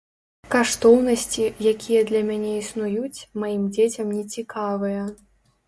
[0.53, 1.43] Каштоўнасці,
[1.73, 5.01] якія для мяне існуюць, маім дзецям нецікавыя.